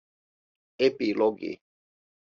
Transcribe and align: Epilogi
Epilogi 0.87 1.51